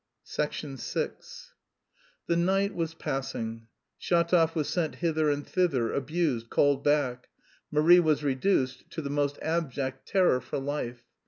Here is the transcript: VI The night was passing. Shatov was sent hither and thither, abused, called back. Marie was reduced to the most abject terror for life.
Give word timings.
VI 0.35 0.49
The 2.25 2.35
night 2.35 2.73
was 2.73 2.95
passing. 2.95 3.67
Shatov 4.01 4.55
was 4.55 4.67
sent 4.67 4.95
hither 4.95 5.29
and 5.29 5.45
thither, 5.45 5.93
abused, 5.93 6.49
called 6.49 6.83
back. 6.83 7.27
Marie 7.69 7.99
was 7.99 8.23
reduced 8.23 8.89
to 8.93 9.01
the 9.03 9.11
most 9.11 9.37
abject 9.43 10.07
terror 10.07 10.41
for 10.41 10.57
life. 10.57 11.03